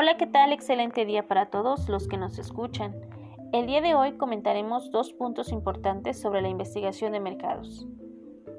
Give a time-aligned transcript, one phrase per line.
[0.00, 0.52] Hola, ¿qué tal?
[0.52, 2.94] Excelente día para todos los que nos escuchan.
[3.52, 7.84] El día de hoy comentaremos dos puntos importantes sobre la investigación de mercados.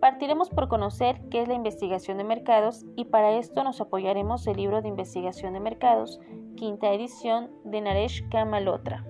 [0.00, 4.58] Partiremos por conocer qué es la investigación de mercados y para esto nos apoyaremos el
[4.58, 6.20] libro de investigación de mercados,
[6.54, 9.04] quinta edición de Naresh Kamalotra.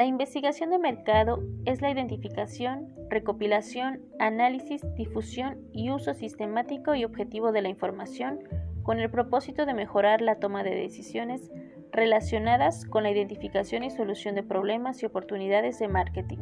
[0.00, 7.52] La investigación de mercado es la identificación, recopilación, análisis, difusión y uso sistemático y objetivo
[7.52, 8.38] de la información
[8.82, 11.50] con el propósito de mejorar la toma de decisiones
[11.92, 16.38] relacionadas con la identificación y solución de problemas y oportunidades de marketing.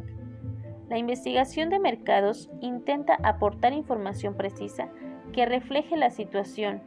[0.87, 4.87] La investigación de mercados intenta aportar información precisa
[5.33, 6.81] que refleje la situación.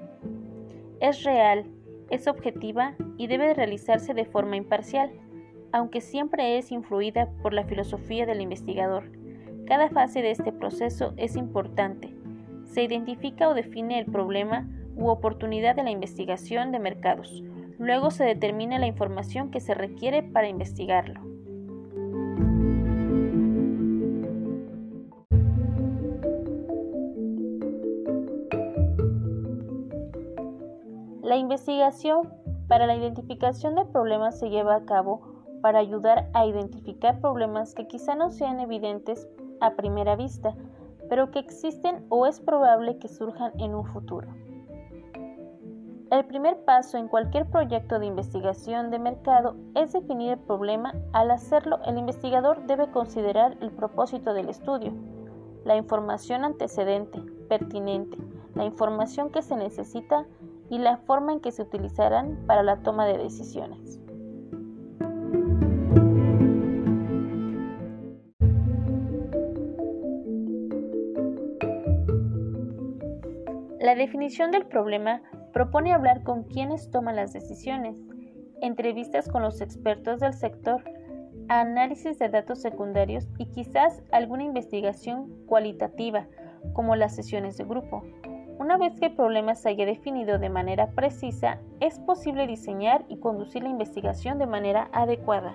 [1.00, 1.66] Es real,
[2.08, 5.12] es objetiva y debe realizarse de forma imparcial
[5.72, 9.04] aunque siempre es influida por la filosofía del investigador.
[9.66, 12.14] Cada fase de este proceso es importante.
[12.64, 17.42] Se identifica o define el problema u oportunidad de la investigación de mercados.
[17.78, 21.20] Luego se determina la información que se requiere para investigarlo.
[31.22, 32.28] La investigación
[32.68, 35.31] para la identificación de problemas se lleva a cabo
[35.62, 39.26] para ayudar a identificar problemas que quizá no sean evidentes
[39.60, 40.54] a primera vista,
[41.08, 44.28] pero que existen o es probable que surjan en un futuro.
[46.10, 50.92] El primer paso en cualquier proyecto de investigación de mercado es definir el problema.
[51.14, 54.92] Al hacerlo, el investigador debe considerar el propósito del estudio,
[55.64, 58.18] la información antecedente, pertinente,
[58.54, 60.26] la información que se necesita
[60.68, 64.01] y la forma en que se utilizarán para la toma de decisiones.
[73.92, 75.20] La definición del problema
[75.52, 77.94] propone hablar con quienes toman las decisiones,
[78.62, 80.82] entrevistas con los expertos del sector,
[81.50, 86.26] análisis de datos secundarios y quizás alguna investigación cualitativa,
[86.72, 88.02] como las sesiones de grupo.
[88.58, 93.18] Una vez que el problema se haya definido de manera precisa, es posible diseñar y
[93.18, 95.54] conducir la investigación de manera adecuada.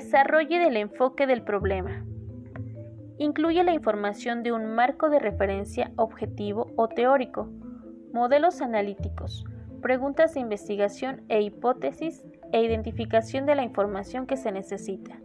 [0.00, 2.06] Desarrolle del enfoque del problema.
[3.18, 7.50] Incluye la información de un marco de referencia objetivo o teórico,
[8.10, 9.44] modelos analíticos,
[9.82, 15.20] preguntas de investigación e hipótesis e identificación de la información que se necesita.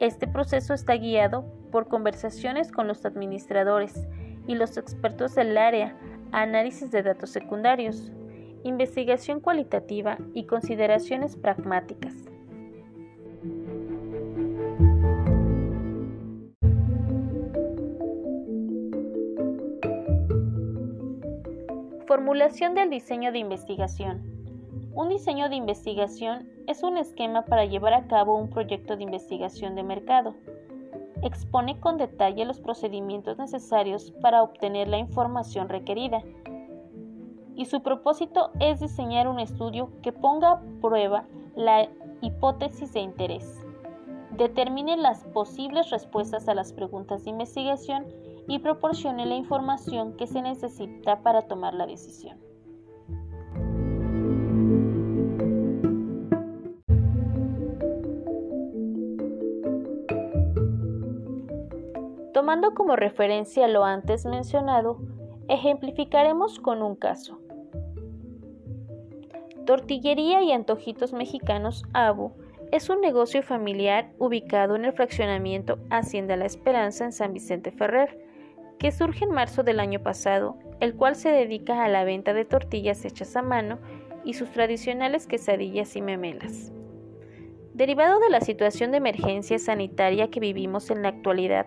[0.00, 4.06] Este proceso está guiado por conversaciones con los administradores
[4.46, 5.96] y los expertos del área,
[6.30, 8.12] análisis de datos secundarios,
[8.64, 12.27] investigación cualitativa y consideraciones pragmáticas.
[22.08, 24.22] Formulación del diseño de investigación.
[24.94, 29.74] Un diseño de investigación es un esquema para llevar a cabo un proyecto de investigación
[29.74, 30.34] de mercado.
[31.20, 36.22] Expone con detalle los procedimientos necesarios para obtener la información requerida.
[37.54, 41.26] Y su propósito es diseñar un estudio que ponga a prueba
[41.56, 41.90] la
[42.22, 43.62] hipótesis de interés.
[44.30, 48.06] Determine las posibles respuestas a las preguntas de investigación
[48.48, 52.38] y proporcione la información que se necesita para tomar la decisión.
[62.32, 64.98] Tomando como referencia lo antes mencionado,
[65.48, 67.38] ejemplificaremos con un caso.
[69.66, 72.32] Tortillería y Antojitos Mexicanos ABU
[72.72, 78.27] es un negocio familiar ubicado en el fraccionamiento Hacienda La Esperanza en San Vicente Ferrer,
[78.78, 82.44] que surge en marzo del año pasado, el cual se dedica a la venta de
[82.44, 83.78] tortillas hechas a mano
[84.24, 86.72] y sus tradicionales quesadillas y memelas.
[87.74, 91.66] Derivado de la situación de emergencia sanitaria que vivimos en la actualidad,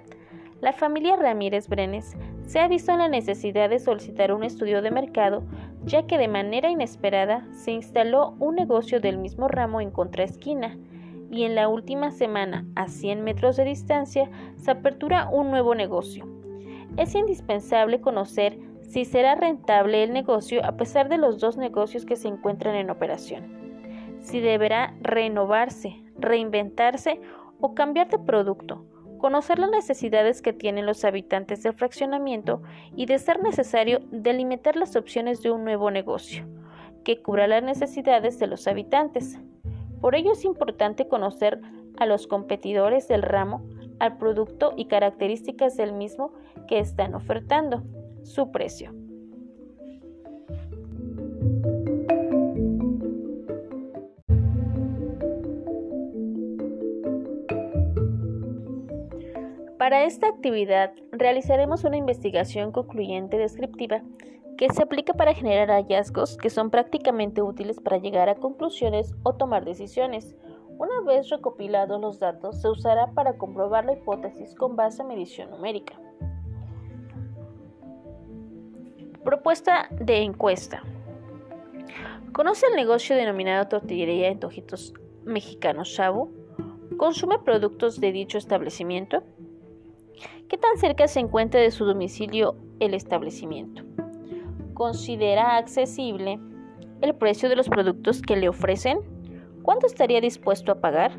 [0.59, 2.15] la familia Ramírez Brenes
[2.45, 5.43] se ha visto en la necesidad de solicitar un estudio de mercado,
[5.83, 10.77] ya que de manera inesperada se instaló un negocio del mismo ramo en contraesquina,
[11.31, 16.27] y en la última semana, a 100 metros de distancia, se apertura un nuevo negocio,
[16.97, 22.15] es indispensable conocer si será rentable el negocio a pesar de los dos negocios que
[22.15, 27.21] se encuentran en operación, si deberá renovarse, reinventarse
[27.59, 28.85] o cambiar de producto,
[29.17, 32.63] conocer las necesidades que tienen los habitantes del fraccionamiento
[32.95, 36.45] y, de ser necesario, delimitar las opciones de un nuevo negocio
[37.03, 39.39] que cubra las necesidades de los habitantes.
[40.01, 41.61] Por ello es importante conocer
[41.97, 43.63] a los competidores del ramo,
[44.01, 46.33] al producto y características del mismo
[46.67, 47.83] que están ofertando,
[48.23, 48.91] su precio.
[59.77, 64.01] Para esta actividad realizaremos una investigación concluyente descriptiva
[64.57, 69.33] que se aplica para generar hallazgos que son prácticamente útiles para llegar a conclusiones o
[69.33, 70.35] tomar decisiones.
[70.81, 75.51] Una vez recopilados los datos, se usará para comprobar la hipótesis con base a medición
[75.51, 75.93] numérica.
[79.23, 80.81] Propuesta de encuesta.
[82.33, 86.31] ¿Conoce el negocio denominado tortillería en Tojitos Mexicanos Shabu?
[86.97, 89.21] ¿Consume productos de dicho establecimiento?
[90.49, 93.83] ¿Qué tan cerca se encuentra de su domicilio el establecimiento?
[94.73, 96.39] ¿Considera accesible
[97.01, 99.10] el precio de los productos que le ofrecen?
[99.63, 101.11] ¿Cuánto estaría dispuesto a pagar?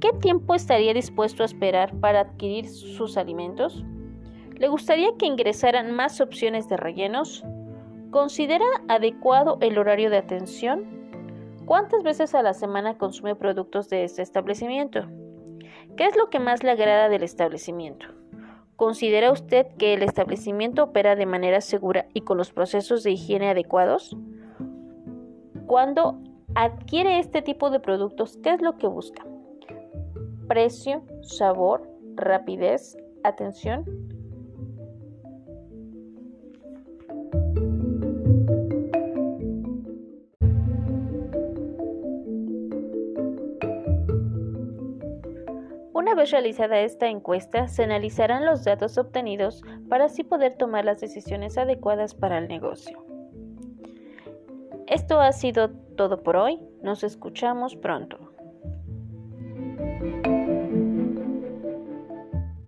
[0.00, 3.84] ¿Qué tiempo estaría dispuesto a esperar para adquirir sus alimentos?
[4.54, 7.44] ¿Le gustaría que ingresaran más opciones de rellenos?
[8.10, 10.84] ¿Considera adecuado el horario de atención?
[11.64, 15.06] ¿Cuántas veces a la semana consume productos de este establecimiento?
[15.96, 18.06] ¿Qué es lo que más le agrada del establecimiento?
[18.76, 23.50] ¿Considera usted que el establecimiento opera de manera segura y con los procesos de higiene
[23.50, 24.16] adecuados?
[25.66, 26.20] Cuando
[26.54, 29.24] adquiere este tipo de productos, ¿qué es lo que busca?
[30.46, 33.84] Precio, sabor, rapidez, atención.
[45.92, 51.00] Una vez realizada esta encuesta, se analizarán los datos obtenidos para así poder tomar las
[51.00, 53.04] decisiones adecuadas para el negocio.
[54.86, 56.60] Esto ha sido todo por hoy.
[56.80, 58.27] Nos escuchamos pronto.